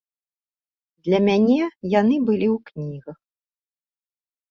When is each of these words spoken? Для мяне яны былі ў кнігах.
Для 1.09 1.19
мяне 1.27 1.59
яны 1.99 2.15
былі 2.33 2.47
ў 2.57 2.59
кнігах. 2.73 3.19